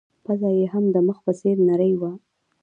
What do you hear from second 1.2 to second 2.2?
په څېر نرۍ وه.